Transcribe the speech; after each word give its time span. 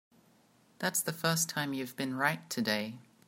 That's 0.79 0.99
the 1.03 1.13
first 1.13 1.47
time 1.47 1.73
you've 1.75 1.95
been 1.95 2.15
right 2.15 2.49
today. 2.49 2.97